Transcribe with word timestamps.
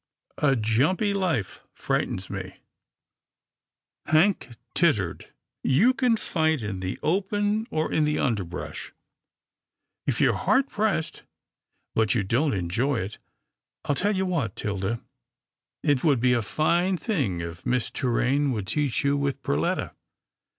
A 0.39 0.55
jumpy 0.55 1.13
life 1.13 1.61
frightens 1.75 2.27
me." 2.27 2.57
336 4.09 4.09
'TILDA 4.09 4.13
JANE'S 4.15 4.15
ORPHANS 4.17 4.23
Hank 4.23 4.57
tittered." 5.29 5.33
You 5.79 5.93
can 5.93 6.17
fight, 6.17 6.63
in 6.63 6.79
the 6.79 6.99
open 7.03 7.67
or 7.69 7.91
in 7.93 8.05
the 8.05 8.17
underbrush, 8.17 8.93
if 10.07 10.19
you're 10.19 10.33
hard 10.33 10.69
pressed, 10.69 11.21
but 11.93 12.15
you 12.15 12.23
don't 12.23 12.55
enjoy 12.55 12.97
it. 13.01 13.19
I'll 13.85 13.93
tell 13.93 14.15
you 14.15 14.25
what, 14.25 14.55
'Tilda, 14.55 15.01
it 15.83 16.03
would 16.03 16.19
be 16.19 16.33
a 16.33 16.41
fine 16.41 16.97
thing 16.97 17.41
if 17.41 17.63
Miss 17.63 17.91
Torraine 17.91 18.51
would 18.53 18.65
teach 18.65 19.03
you 19.03 19.15
with 19.15 19.43
Perletta. 19.43 19.93